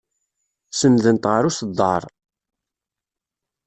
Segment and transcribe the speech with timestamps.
[0.79, 2.03] Senndent ɣer uṣeddar.